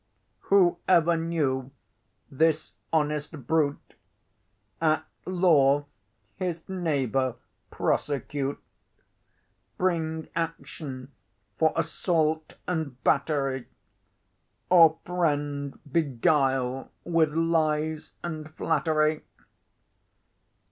"Who 0.49 0.79
ever 0.87 1.15
knew 1.15 1.69
this 2.31 2.71
honest 2.91 3.45
brute 3.45 3.93
At 4.81 5.05
law 5.27 5.85
his 6.37 6.67
neighbour 6.67 7.35
prosecute; 7.69 8.57
Bring 9.77 10.27
action 10.35 11.11
for 11.59 11.71
assault 11.75 12.57
and 12.67 13.03
battery, 13.03 13.67
Or 14.71 14.97
friend 15.05 15.77
beguile 15.91 16.91
with 17.05 17.33
lies 17.33 18.13
and 18.23 18.51
flattery? 18.55 19.21